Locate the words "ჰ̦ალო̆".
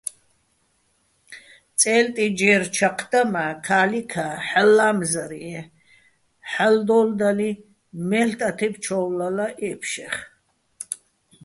4.47-4.71, 6.51-6.83